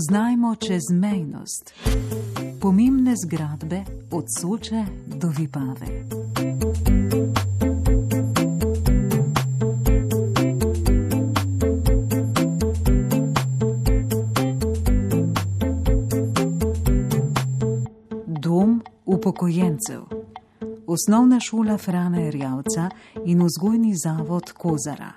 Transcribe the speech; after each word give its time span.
Spoznajmo 0.00 0.54
čezmejnost. 0.54 1.74
Pomembne 2.60 3.14
zgradbe 3.24 3.84
od 4.10 4.24
Soče 4.40 4.84
do 5.06 5.28
Vipave. 5.38 5.86
Dom 18.26 18.82
upokojencev. 19.06 20.02
Osnovna 20.86 21.40
šola 21.40 21.78
Frana 21.78 22.22
Erjavca 22.22 22.90
in 23.24 23.42
vzgojni 23.42 23.94
zavod 24.04 24.52
Kozara. 24.52 25.12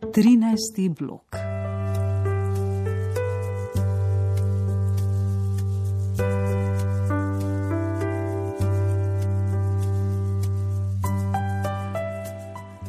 13. 0.00 0.94
blok. 0.98 1.43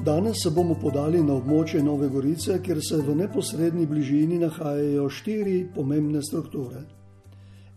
Danes 0.05 0.35
se 0.43 0.49
bomo 0.49 0.75
podali 0.77 1.17
na 1.23 1.33
območje 1.33 1.79
Nove 1.83 2.11
Gorice, 2.13 2.59
kjer 2.61 2.77
se 2.77 2.99
v 3.01 3.15
neposrednji 3.17 3.87
bližini 3.89 4.35
nahajajo 4.37 5.07
štiri 5.09 5.53
pomembne 5.73 6.19
strukture. 6.21 6.83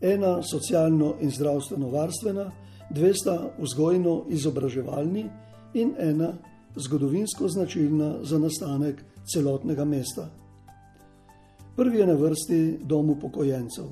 Ena 0.00 0.34
socialno 0.44 1.14
in 1.24 1.30
zdravstveno 1.32 1.88
varstvena, 1.88 2.44
dve 2.90 3.14
sta 3.16 3.36
vzgojno-izobraževalni 3.56 5.22
in 5.80 5.94
ena 5.98 6.34
zgodovinsko 6.76 7.48
značilna 7.48 8.10
za 8.22 8.38
nastanek 8.38 9.00
celotnega 9.32 9.86
mesta. 9.88 10.26
Prvi 11.76 12.02
je 12.02 12.06
na 12.06 12.16
vrsti 12.20 12.60
dom 12.84 13.10
upokojencev. 13.10 13.86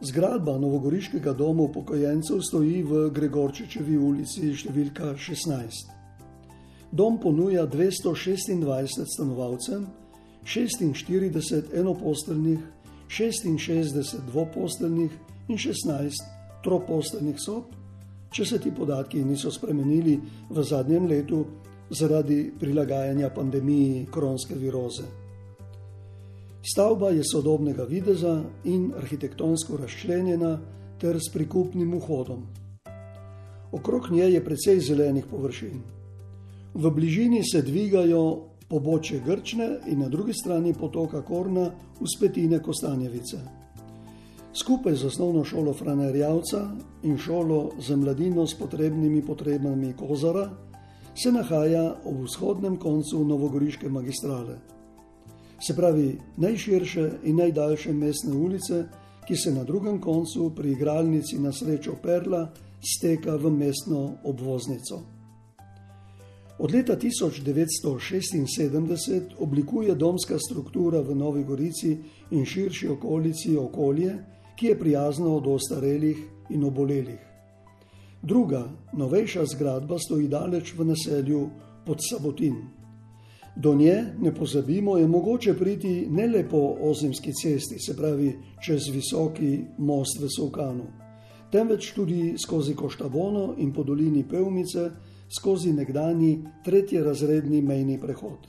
Zgradba 0.00 0.58
Novogoriškega 0.58 1.36
doma 1.38 1.62
upokojencev 1.70 2.42
stoji 2.42 2.82
v 2.82 3.04
Gregorčičevi 3.14 3.96
ulici 3.98 4.50
številka 4.58 5.14
16. 5.14 5.97
Dom 6.92 7.20
ponuja 7.20 7.66
226 7.66 9.04
stanovalcem, 9.14 9.86
46 10.44 11.62
enoposteljnih, 11.74 12.58
66 13.08 14.16
dvoposteljnih 14.30 15.10
in 15.48 15.56
16 15.56 16.10
troposteljnih 16.64 17.36
sob, 17.44 17.64
če 18.32 18.44
se 18.44 18.58
ti 18.58 18.72
podatki 18.76 19.24
niso 19.24 19.50
spremenili 19.50 20.18
v 20.50 20.62
zadnjem 20.64 21.06
letu 21.06 21.44
zaradi 21.90 22.52
prilagajanja 22.60 23.30
pandemiji 23.36 24.06
koronske 24.12 24.54
viroze. 24.54 25.04
Stavba 26.72 27.10
je 27.10 27.22
sodobnega 27.24 27.84
videza 27.84 28.42
in 28.64 28.92
arhitektonsko 28.96 29.76
razčlenjena 29.76 30.58
ter 31.00 31.16
s 31.16 31.32
prikupnim 31.32 31.94
vhodom. 31.96 32.46
Okrog 33.72 34.10
nje 34.10 34.32
je 34.32 34.44
precej 34.44 34.80
zelenih 34.80 35.24
površin. 35.30 35.97
V 36.78 36.90
bližini 36.90 37.42
se 37.42 37.62
dvigajo 37.62 38.38
pobočje 38.68 39.22
Grčne 39.26 39.80
in 39.86 39.98
na 39.98 40.08
drugi 40.08 40.32
strani 40.32 40.74
potoka 40.74 41.22
Korna 41.22 41.70
v 42.00 42.06
spetine 42.06 42.62
Kostanjevice. 42.62 43.38
Skupaj 44.54 44.94
z 44.94 45.06
osnovno 45.06 45.42
šolo 45.44 45.74
Franerjavca 45.74 46.70
in 47.02 47.18
šolo 47.18 47.72
za 47.78 47.96
mladino 47.96 48.46
s 48.46 48.54
potrebnimi 48.54 49.22
potrebami 49.26 49.92
Kozara 49.92 50.50
se 51.22 51.32
nahaja 51.32 51.96
ob 52.04 52.22
vzhodnem 52.22 52.76
koncu 52.76 53.24
Novogoriške 53.24 53.88
magistrale. 53.88 54.58
Se 55.66 55.76
pravi 55.76 56.18
najširše 56.36 57.10
in 57.24 57.36
najdaljše 57.36 57.92
mestne 57.92 58.36
ulice, 58.36 58.84
ki 59.26 59.36
se 59.36 59.54
na 59.54 59.64
drugem 59.64 60.00
koncu 60.00 60.52
pri 60.54 60.72
igralnici 60.72 61.38
na 61.38 61.52
srečo 61.52 61.98
Perla 62.02 62.48
steka 62.78 63.36
v 63.36 63.50
mestno 63.50 64.12
obvoznico. 64.24 65.17
Od 66.58 66.74
leta 66.74 66.96
1976 66.96 69.20
oblikuje 69.38 69.94
domska 69.94 70.38
struktura 70.38 71.00
v 71.00 71.14
Novi 71.14 71.44
Gorici 71.44 71.98
in 72.30 72.44
širši 72.44 72.88
okolici 72.88 73.56
okolje, 73.56 74.18
ki 74.56 74.66
je 74.66 74.78
prijazno 74.78 75.40
do 75.40 75.50
ostarelih 75.50 76.16
in 76.50 76.64
obolelih. 76.64 77.18
Druga, 78.22 78.68
novejša 78.92 79.46
zgradba 79.46 79.98
stoji 79.98 80.28
daleč 80.28 80.74
v 80.74 80.84
naselju 80.84 81.50
pod 81.86 81.98
Sabotin. 82.10 82.56
Do 83.56 83.74
nje, 83.74 84.04
ne 84.18 84.34
pozabimo, 84.34 84.98
je 84.98 85.06
mogoče 85.06 85.54
priti 85.54 86.06
ne 86.10 86.26
le 86.26 86.48
po 86.48 86.76
ozemski 86.80 87.32
cesti, 87.32 87.78
se 87.78 87.96
pravi 87.96 88.34
čez 88.66 88.88
visoki 88.92 89.64
most 89.78 90.20
v 90.20 90.28
Sovkanu, 90.36 90.84
temveč 91.52 91.92
tudi 91.94 92.34
skozi 92.38 92.74
Koštabono 92.74 93.54
in 93.58 93.72
po 93.72 93.82
dolini 93.82 94.24
Pevmice 94.28 94.90
skozi 95.28 95.72
nekdani 95.72 96.44
tretji 96.64 97.00
razredni 97.00 97.62
mejni 97.62 98.00
prehod. 98.00 98.46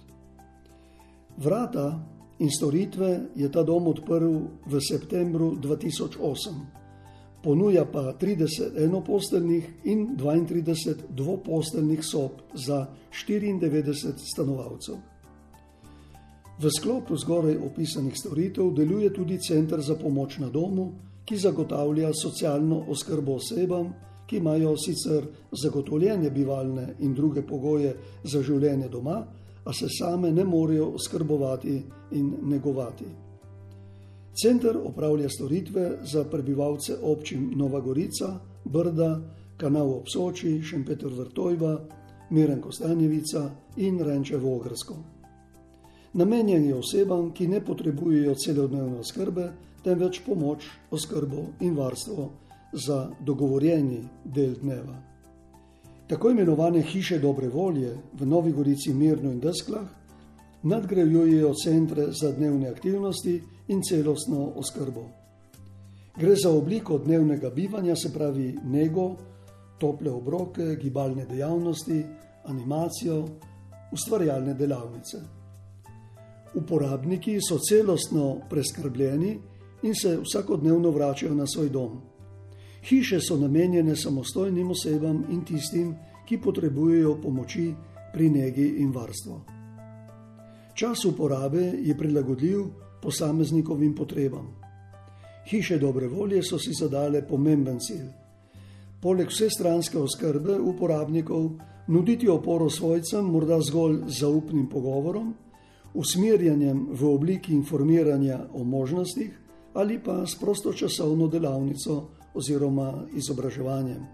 Vrata 1.37 1.99
in 2.39 2.49
storitve 2.49 3.19
je 3.35 3.51
ta 3.51 3.63
dom 3.63 3.87
odprl 3.87 4.35
v 4.65 4.81
septembru 4.81 5.55
2008, 5.55 6.53
ponuja 7.43 7.85
pa 7.85 8.13
30 8.21 8.83
enoposteljnih 8.83 9.69
in 9.83 10.17
32 10.17 10.95
dvoposteljnih 11.09 11.99
sob 12.03 12.31
za 12.53 12.87
94 13.27 14.13
stanovalcev. 14.33 14.95
V 16.59 16.69
sklopu 16.79 17.15
zgoraj 17.15 17.55
opisanih 17.57 18.15
storitev 18.19 18.73
deluje 18.75 19.13
tudi 19.13 19.37
Center 19.39 19.79
za 19.81 19.95
pomoč 19.95 20.37
na 20.37 20.49
domu, 20.49 20.91
ki 21.25 21.37
zagotavlja 21.37 22.11
socialno 22.13 22.83
oskrbo 22.87 23.37
osebam, 23.39 23.93
ki 24.29 24.37
imajo 24.37 24.75
sicer 24.77 25.25
zagotovljene 25.51 26.29
bivalne 26.29 26.95
in 26.99 27.13
druge 27.13 27.41
pogoje 27.41 27.95
za 28.23 28.41
življenje 28.41 28.89
doma, 28.89 29.23
a 29.65 29.73
se 29.73 29.87
same 29.89 30.31
ne 30.31 30.45
morejo 30.45 30.93
skrbovati 30.97 31.81
in 32.11 32.33
negovati. 32.41 33.05
Center 34.41 34.77
opravlja 34.77 35.29
storitve 35.29 35.91
za 36.03 36.23
prebivalce 36.23 36.95
občin 37.01 37.51
Nova 37.55 37.79
Gorica, 37.79 38.39
Brda, 38.65 39.21
Kanal 39.57 39.89
Obsoči, 39.93 40.61
Šempeter 40.61 41.11
Vrtojba, 41.13 41.79
Miren 42.29 42.61
Kostanjevica 42.61 43.49
in 43.77 43.99
Renče 43.99 44.37
Vogrsko. 44.37 44.95
Namenjen 46.13 46.65
je 46.65 46.75
osebam, 46.75 47.33
ki 47.33 47.47
ne 47.47 47.61
potrebujejo 47.65 48.35
celodnevne 48.35 49.03
skrbe, 49.03 49.49
temveč 49.83 50.21
pomoč, 50.25 50.69
oskrbo 50.91 51.49
in 51.59 51.75
varstvo 51.77 52.29
za 52.73 53.09
dogovorjeni 53.19 54.03
del 54.25 54.53
dneva. 54.61 54.95
Tako 56.07 56.29
imenovane 56.29 56.81
hiše 56.81 57.19
dobre 57.19 57.47
volje 57.47 57.97
v 58.13 58.25
Novi 58.25 58.51
Gorici, 58.51 58.93
Mirno 58.93 59.31
in 59.31 59.39
Desklah 59.39 59.87
nadgrajujejo 60.63 61.53
centre 61.63 62.07
za 62.21 62.31
dnevne 62.31 62.69
aktivnosti 62.69 63.41
in 63.67 63.81
celostno 63.81 64.51
oskrbo. 64.55 65.05
Gre 66.17 66.35
za 66.35 66.49
obliko 66.49 66.97
dnevnega 66.97 67.49
bivanja, 67.49 67.95
se 67.95 68.13
pravi 68.13 68.57
nego, 68.63 69.15
tople 69.79 70.11
obroke, 70.11 70.75
gibalne 70.81 71.25
dejavnosti, 71.25 72.03
animacijo, 72.43 73.25
ustvarjalne 73.91 74.53
delavnice. 74.53 75.17
Uporabniki 76.55 77.37
so 77.49 77.59
celostno 77.69 78.41
preskrbljeni 78.49 79.39
in 79.83 79.95
se 79.95 80.17
vsakodnevno 80.23 80.91
vračajo 80.91 81.35
na 81.35 81.47
svoj 81.47 81.69
dom. 81.69 82.01
Hiše 82.83 83.19
so 83.21 83.37
namenjene 83.37 83.95
samostojnim 83.95 84.71
osebam 84.71 85.23
in 85.29 85.45
tistim, 85.45 85.95
ki 86.27 86.37
potrebujejo 86.41 87.17
pomoči 87.21 87.73
pri 88.13 88.29
negi 88.29 88.67
in 88.79 88.91
varstvu. 88.91 89.41
Čas 90.73 91.05
uporabe 91.05 91.73
je 91.83 91.97
prilagodljiv 91.97 92.63
posameznikovim 93.01 93.95
potrebam. 93.95 94.47
Hiše 95.49 95.77
dobre 95.77 96.07
volje 96.07 96.43
so 96.43 96.59
si 96.59 96.73
zadale 96.73 97.27
pomemben 97.27 97.79
cilj. 97.79 98.07
Poleg 99.01 99.27
vse 99.31 99.49
stranske 99.49 99.97
oskrbe 99.97 100.59
uporabnikov, 100.59 101.51
nuditi 101.87 102.29
oporo 102.29 102.69
svojcem, 102.69 103.25
morda 103.25 103.61
zgolj 103.61 104.01
zaupnim 104.07 104.67
pogovorom, 104.69 105.33
usmerjanjem 105.93 106.87
v 106.91 107.05
obliki 107.07 107.53
informiranja 107.53 108.39
o 108.53 108.63
možnostih 108.63 109.39
ali 109.73 109.99
pa 110.03 110.25
s 110.25 110.35
prostočasovno 110.35 111.27
delavnico 111.27 112.07
oziroma 112.33 113.05
izobraževanjem. 113.15 114.05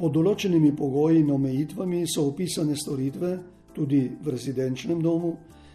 Pod 0.00 0.12
določenimi 0.12 0.72
pogoji 0.76 1.20
in 1.20 1.30
omejitvami 1.30 2.06
so 2.08 2.24
opisane 2.30 2.76
storitve, 2.76 3.38
tudi 3.76 4.06
v 4.22 4.32
rezidenčnem 4.32 5.02
domu, 5.02 5.34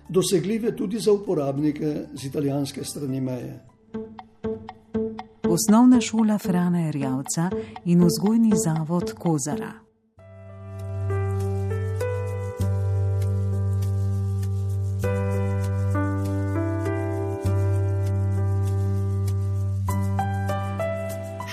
dosegljive 0.09 0.75
tudi 0.75 0.99
za 0.99 1.13
uporabnike 1.13 1.93
z 2.13 2.25
italijanske 2.25 2.83
strani 2.83 3.21
meje. 3.21 3.55
Osnovna 5.45 6.01
šola 6.01 6.37
Frana 6.37 6.87
Erjavca 6.87 7.49
in 7.85 8.03
vzgojni 8.03 8.51
zavod 8.65 9.13
Kozara. 9.13 9.84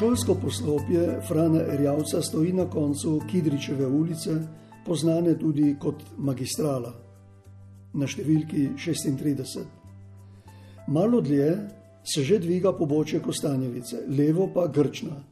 Šolsko 0.03 0.35
poslopje 0.35 1.21
Frana 1.29 1.61
Erjavca 1.73 2.23
stoji 2.23 2.53
na 2.53 2.71
koncu 2.71 3.21
Kidričeve 3.31 3.87
ulice, 3.87 4.31
znane 4.95 5.39
tudi 5.39 5.77
kot 5.79 6.03
Magistrala, 6.19 6.91
na 7.95 8.09
številki 8.11 8.65
36. 8.75 9.63
Malo 10.89 11.21
dlje 11.21 11.53
se 12.03 12.25
že 12.27 12.41
dviga 12.43 12.73
pobočje 12.73 13.21
Kostanjevice, 13.23 14.03
levo 14.09 14.49
pa 14.55 14.67
Grčna. 14.67 15.23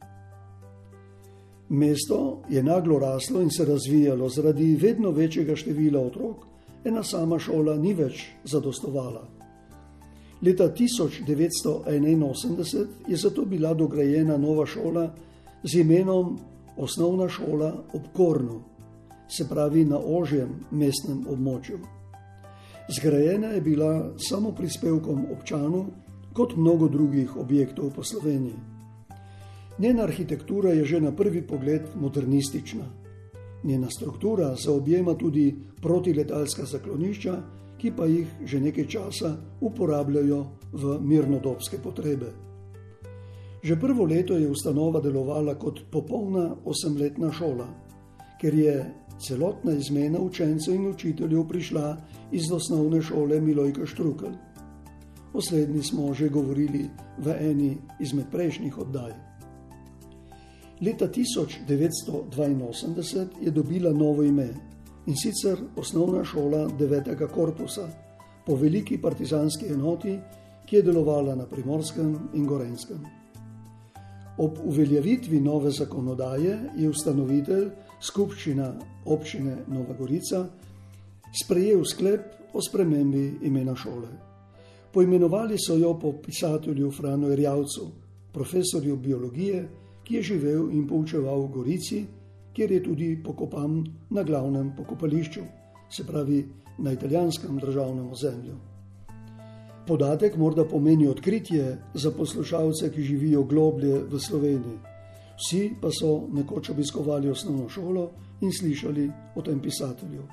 Mesto 1.69 2.39
je 2.49 2.63
naglo 2.63 2.99
raslo 2.99 3.41
in 3.41 3.51
se 3.51 3.65
razvijalo 3.65 4.29
zaradi 4.29 4.75
vedno 4.75 5.11
večjega 5.11 5.55
števila 5.55 5.99
otrok, 5.99 6.47
ena 6.85 7.03
sama 7.03 7.39
šola 7.39 7.75
ni 7.75 7.91
več 7.93 8.23
zadostovala. 8.47 9.40
Leta 10.41 10.69
1981 10.69 12.85
je 13.07 13.17
zato 13.17 13.45
bila 13.45 13.73
dograjena 13.73 14.37
nova 14.37 14.65
šola 14.65 15.13
z 15.63 15.79
imenom 15.79 16.39
Osnovna 16.77 17.29
šola 17.29 17.83
ob 17.93 18.01
Kornu, 18.13 18.61
se 19.29 19.49
pravi 19.49 19.85
na 19.85 19.99
ožjem 19.99 20.49
mestnem 20.71 21.25
območju. 21.29 21.79
Zgrajena 22.89 23.47
je 23.47 23.61
bila 23.61 24.13
samo 24.17 24.51
prispevkom 24.51 25.25
občanov, 25.31 25.85
kot 26.33 26.55
mnogo 26.57 26.87
drugih 26.87 27.37
objektov 27.37 27.91
po 27.95 28.03
Sloveniji. 28.03 28.55
Njena 29.79 30.03
arhitektura 30.03 30.69
je 30.69 30.85
že 30.85 31.01
na 31.01 31.11
prvi 31.11 31.41
pogled 31.41 31.81
modernistična. 31.95 32.85
Njena 33.63 33.89
struktura 33.89 34.55
zaobjema 34.55 35.13
tudi 35.13 35.55
protiletalska 35.81 36.65
zaklonišča 36.65 37.41
ki 37.81 37.89
pa 37.97 38.05
jih 38.05 38.29
že 38.45 38.61
nekaj 38.61 38.85
časa 38.85 39.33
uporabljajo 39.61 40.45
v 40.73 40.99
mirnodobske 41.01 41.77
potrebe. 41.81 42.29
Že 43.63 43.79
prvo 43.81 44.05
leto 44.05 44.37
je 44.37 44.49
ustanova 44.49 45.01
delovala 45.01 45.55
kot 45.57 45.81
popolna 45.89 46.55
osemletna 46.65 47.31
šola, 47.33 47.65
ker 48.37 48.53
je 48.53 48.85
celotna 49.17 49.73
izmena 49.73 50.19
učencev 50.21 50.75
in 50.75 50.87
učiteljev 50.93 51.47
prišla 51.49 51.97
iz 52.31 52.51
osnovne 52.53 53.01
šole 53.01 53.41
Milojka 53.41 53.85
Štrukel. 53.85 54.31
O 55.33 55.41
slednji 55.41 55.83
smo 55.83 56.13
že 56.13 56.29
govorili 56.29 56.89
v 57.17 57.35
eni 57.39 57.77
izmed 57.99 58.25
prejšnjih 58.31 58.77
oddaj. 58.77 59.11
Leta 60.81 61.07
1982 61.07 63.27
je 63.41 63.51
dobila 63.51 63.93
novo 63.93 64.23
ime 64.23 64.70
in 65.05 65.15
sicer 65.15 65.57
osnovna 65.75 66.23
šola 66.23 66.67
9. 66.79 67.27
korpusa 67.27 67.87
po 68.45 68.55
veliki 68.55 69.01
partizanski 69.01 69.67
enoti, 69.73 70.19
ki 70.65 70.75
je 70.75 70.83
delovala 70.83 71.35
na 71.35 71.45
primorskem 71.45 72.15
in 72.33 72.45
gorenskem. 72.45 73.01
Ob 74.37 74.57
uveljavitvi 74.63 75.41
nove 75.41 75.71
zakonodaje 75.71 76.59
je 76.77 76.89
ustanovitelj 76.89 77.69
skupščina 78.01 78.73
občine 79.05 79.57
Nova 79.67 79.93
Gorica 79.99 80.45
sprejel 81.43 81.83
sklep 81.85 82.53
o 82.53 82.61
spremembi 82.61 83.33
imena 83.41 83.75
šole. 83.75 84.07
Poimenovali 84.93 85.57
so 85.59 85.77
jo 85.77 85.93
po 85.99 86.13
pisatelju 86.13 86.91
Franu 86.91 87.31
Erjavcu, 87.31 87.91
profesorju 88.33 88.95
biologije, 88.97 89.67
ki 90.03 90.15
je 90.15 90.21
živel 90.21 90.71
in 90.71 90.87
poučeval 90.87 91.45
v 91.45 91.51
Gorici 91.51 92.05
kjer 92.53 92.71
je 92.71 92.83
tudi 92.83 93.23
pokopan 93.23 93.85
na 94.09 94.23
glavnem 94.23 94.75
pokopališču, 94.77 95.41
se 95.89 96.07
pravi 96.07 96.45
na 96.77 96.91
italijanskem 96.91 97.59
državnem 97.59 98.11
ozemlju. 98.11 98.55
Podatek 99.87 100.37
morda 100.37 100.65
pomeni 100.65 101.07
odkritje 101.07 101.77
za 101.93 102.11
poslušalce, 102.11 102.91
ki 102.91 103.01
živijo 103.01 103.43
globlje 103.43 104.03
v 104.03 104.19
Sloveniji. 104.19 104.79
Vsi 105.41 105.71
pa 105.81 105.89
so 105.91 106.27
nekoč 106.33 106.69
obiskovali 106.69 107.29
osnovno 107.29 107.69
šolo 107.69 108.11
in 108.41 108.51
slišali 108.53 109.11
o 109.35 109.41
tem 109.41 109.59
pisatelju. 109.59 110.23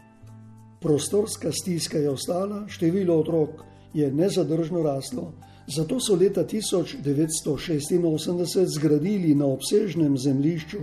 Prostorska 0.80 1.52
stiska 1.52 1.98
je 1.98 2.10
ostala, 2.10 2.68
število 2.68 3.20
otrok 3.20 3.50
je 3.94 4.12
nezadržno 4.12 4.82
raslo, 4.82 5.32
zato 5.76 6.00
so 6.00 6.14
leta 6.14 6.44
1986 6.44 8.78
zgradili 8.78 9.34
na 9.34 9.46
obsežnem 9.46 10.18
zemljišču 10.18 10.78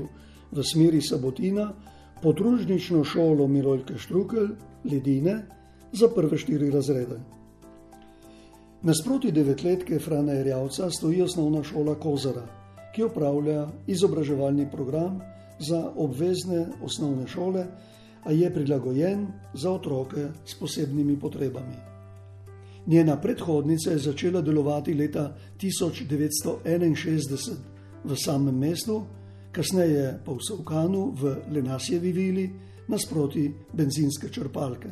v 0.56 0.63
smeri 0.63 1.02
Sabotina 1.02 1.74
podružnično 2.24 3.04
šolo 3.04 3.48
Mirojke 3.48 3.98
Štrukel, 3.98 4.48
Ledine, 4.84 5.42
za 5.92 6.07
prve 6.16 6.38
štiri 6.38 6.72
razrede. 6.72 7.19
Nasproti 8.81 9.31
devetletke 9.31 10.00
Frana 10.00 10.34
Erjavca 10.34 10.90
stoji 10.92 11.22
osnovna 11.22 11.63
šola 11.63 11.96
Kozara, 12.00 12.48
ki 12.96 13.04
upravlja 13.04 13.68
izobraževalni 13.88 14.68
program 14.72 15.19
za 15.60 15.92
obvezne 15.96 16.68
osnovne 16.84 17.28
šole, 17.28 17.66
a 18.25 18.31
je 18.31 18.54
prilagojen 18.54 19.28
za 19.54 19.72
otroke 19.72 20.28
s 20.46 20.56
posebnimi 20.60 21.19
potrebami. 21.19 21.75
Njena 22.88 23.22
predhodnica 23.22 23.92
je 23.92 23.98
začela 23.98 24.42
delovati 24.42 24.94
leta 24.94 25.36
1961 25.62 27.54
v 28.04 28.16
samem 28.16 28.58
mestu, 28.58 29.04
kasneje 29.56 30.19
pa 30.25 30.34
v 30.36 30.44
Sovkanu 30.44 31.16
v 31.16 31.48
Lenasjevi 31.48 32.12
vili 32.12 32.52
nasproti 32.88 33.54
benzinske 33.74 34.30
črpalke. 34.30 34.90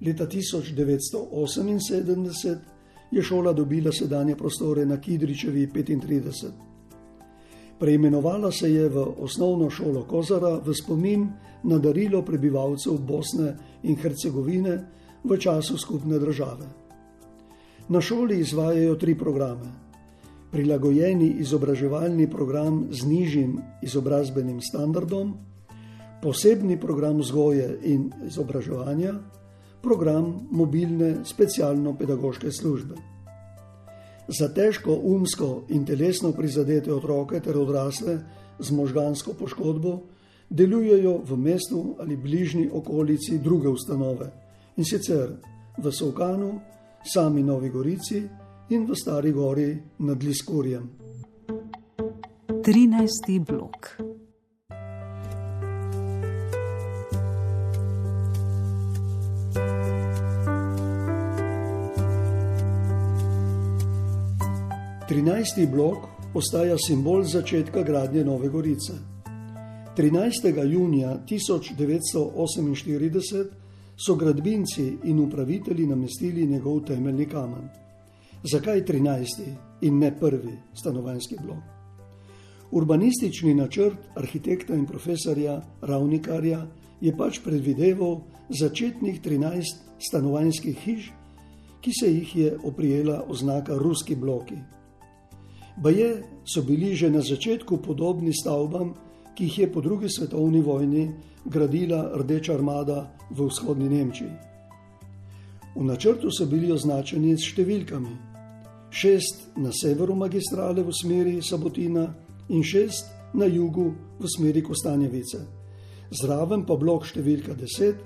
Leta 0.00 0.26
1978 0.26 2.56
je 3.10 3.22
šola 3.22 3.52
dobila 3.52 3.92
sedanje 3.92 4.36
prostore 4.36 4.86
na 4.86 5.00
Kidričevi 5.00 5.66
35. 5.66 6.50
Preimenovala 7.78 8.52
se 8.52 8.72
je 8.72 8.88
v 8.88 9.06
osnovno 9.18 9.70
šolo 9.70 10.04
Kozara 10.04 10.60
v 10.64 10.74
spomin 10.74 11.28
na 11.62 11.78
darilo 11.78 12.22
prebivalcev 12.22 12.98
Bosne 12.98 13.56
in 13.82 13.96
Hercegovine 13.96 14.84
v 15.24 15.36
času 15.36 15.78
skupne 15.78 16.18
države. 16.18 16.66
Na 17.88 18.00
šoli 18.00 18.40
izvajajo 18.40 18.94
tri 18.94 19.18
programe 19.18 19.87
prilagojeni 20.50 21.28
izobraževalni 21.40 22.30
program 22.30 22.86
z 22.90 23.06
nižjim 23.06 23.58
izobrazbenim 23.82 24.60
standardom, 24.60 25.34
posebni 26.22 26.80
program 26.80 27.20
vzgoje 27.20 27.78
in 27.82 28.10
izobraževanja, 28.26 29.14
program 29.82 30.48
mobilne 30.50 31.24
specialno-pedagoške 31.24 32.52
službe. 32.52 32.94
Za 34.28 34.48
težko 34.54 34.98
umsko 35.02 35.64
in 35.68 35.86
telesno 35.86 36.32
prizadete 36.32 36.92
otroke 36.92 37.40
ter 37.40 37.56
odrasle 37.56 38.18
z 38.58 38.70
možgansko 38.70 39.32
poškodbo 39.38 40.00
delujejo 40.50 41.22
v 41.24 41.36
mestu 41.36 41.96
ali 42.00 42.16
bližnji 42.16 42.68
okolici 42.72 43.38
druge 43.38 43.68
ustanove 43.68 44.30
in 44.76 44.84
sicer 44.84 45.32
v 45.78 45.92
Sovkanu, 45.92 46.60
sami 47.04 47.42
Novi 47.42 47.68
Gorici, 47.70 48.22
in 48.68 48.84
v 48.84 48.94
Stari 48.94 49.32
Gori 49.32 49.82
nad 49.96 50.22
Liskurjem. 50.22 50.90
13. 52.62 53.40
blok. 53.40 53.96
Trinajsti 65.08 65.66
blok 65.66 66.08
postaja 66.32 66.76
simbol 66.76 67.24
začetka 67.24 67.82
gradnje 67.82 68.24
Nove 68.24 68.48
Gorice. 68.48 68.92
13. 69.96 70.72
junija 70.72 71.22
1948 71.24 73.46
so 73.96 74.14
gradbinci 74.14 74.98
in 75.04 75.20
upravitelji 75.20 75.86
namestili 75.86 76.46
njegov 76.46 76.84
temeljni 76.84 77.26
kamen. 77.26 77.87
Zakaj 78.42 78.84
13. 78.84 79.42
in 79.80 79.98
ne 79.98 80.18
prvi 80.18 80.52
stanovanjski 80.74 81.36
blok? 81.44 81.58
Urbanistični 82.70 83.54
načrt 83.54 83.98
arhitekta 84.14 84.74
in 84.74 84.86
profesorja 84.86 85.62
Ravnikarja 85.82 86.66
je 87.00 87.16
pač 87.16 87.40
predvideval 87.44 88.20
začetnih 88.48 89.18
13 89.22 89.82
stanovanjskih 89.98 90.78
hiš, 90.78 91.10
ki 91.80 91.92
se 92.00 92.12
jih 92.12 92.36
je 92.36 92.58
oprijela 92.64 93.24
oznaka 93.28 93.74
ruski 93.74 94.14
bloki. 94.14 94.58
Baje 95.76 96.22
so 96.54 96.62
bili 96.62 96.94
že 96.94 97.10
na 97.10 97.20
začetku 97.20 97.76
podobni 97.76 98.32
stavbam, 98.32 98.94
ki 99.34 99.44
jih 99.44 99.58
je 99.58 99.72
po 99.72 99.80
drugi 99.80 100.08
svetovni 100.08 100.60
vojni 100.60 101.10
gradila 101.44 102.12
Rdeča 102.14 102.54
armada 102.54 103.10
v 103.30 103.50
vzhodni 103.50 103.88
Nemčiji. 103.88 104.30
V 105.74 105.84
načrtu 105.84 106.30
so 106.30 106.46
bili 106.46 106.72
označeni 106.72 107.34
s 107.34 107.50
številkami 107.50 108.27
šest 108.90 109.56
na 109.56 109.70
severu 109.72 110.14
magistrale 110.14 110.82
v 110.82 110.92
smeri 110.92 111.38
Sabotina 111.42 112.08
in 112.48 112.62
šest 112.62 113.06
na 113.34 113.46
jugu 113.46 113.92
v 114.18 114.26
smeri 114.36 114.62
Kostanjevice. 114.62 115.38
Zraven 116.10 116.64
pa 116.64 116.76
blok 116.76 117.04
številka 117.04 117.54
deset, 117.54 118.00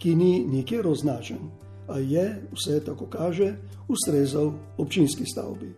ki 0.00 0.14
ni 0.16 0.40
nikjer 0.48 0.86
označen, 0.88 1.50
a 1.88 1.98
je, 1.98 2.24
vse 2.56 2.80
tako 2.84 3.06
kaže, 3.12 3.52
ustrezal 3.88 4.52
občinski 4.80 5.26
stavbi. 5.28 5.68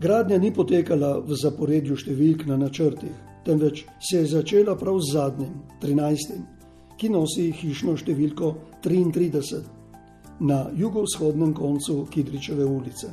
Gradnja 0.00 0.38
ni 0.38 0.48
potekala 0.54 1.18
v 1.20 1.36
zaporedju 1.36 1.98
številk 2.00 2.46
na 2.48 2.56
načrtih, 2.56 3.12
temveč 3.44 3.84
se 4.00 4.22
je 4.22 4.30
začela 4.32 4.76
prav 4.80 4.96
z 5.04 5.12
zadnjim, 5.12 5.52
13. 5.82 6.40
ki 6.96 7.12
nosi 7.12 7.50
hišno 7.52 7.98
številko 8.00 8.54
33 8.80 9.79
na 10.40 10.66
jugovzhodnem 10.76 11.54
koncu 11.54 12.06
Kidričeve 12.10 12.64
ulice. 12.64 13.06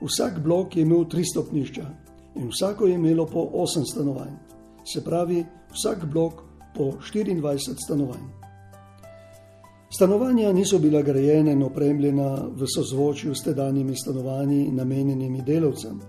Vsak 0.00 0.40
blok 0.44 0.76
je 0.76 0.82
imel 0.82 1.04
tri 1.04 1.24
stopnišča 1.24 1.86
in 2.36 2.48
vsako 2.48 2.86
je 2.86 2.94
imelo 2.94 3.26
po 3.26 3.40
8 3.40 3.84
stanovanj, 3.92 4.32
se 4.92 5.04
pravi 5.04 5.44
vsak 5.72 6.04
blok 6.04 6.32
po 6.74 6.92
24 7.12 7.74
stanovanj. 7.84 8.36
Stanovanja 9.96 10.52
niso 10.52 10.78
bila 10.78 11.02
grajena 11.02 11.52
in 11.52 11.62
opremljena 11.62 12.34
v 12.34 12.66
sozvočju 12.76 13.34
s 13.34 13.44
tedanjimi 13.44 13.96
stanovanji 13.96 14.70
namenjenimi 14.72 15.42
delavcem, 15.42 16.00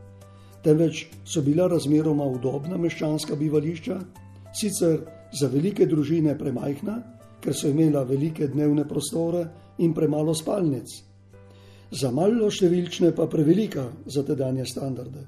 temveč 0.63 1.05
so 1.25 1.41
bila 1.41 1.67
razmeroma 1.67 2.25
udobna 2.25 2.77
meščanska 2.77 3.35
bivališča, 3.35 3.99
sicer 4.59 4.99
za 5.39 5.47
velike 5.47 5.85
družine 5.85 6.37
premajhna, 6.37 6.97
ker 7.41 7.53
so 7.53 7.69
imela 7.69 8.03
velike 8.03 8.47
dnevne 8.47 8.87
prostore 8.87 9.47
in 9.77 9.93
premalo 9.93 10.33
spalnic, 10.33 10.87
za 11.91 12.11
malo 12.11 12.49
številčne 12.51 13.11
pa 13.15 13.27
prevelika 13.31 13.91
za 14.05 14.23
tedanje 14.27 14.65
standarde. 14.65 15.27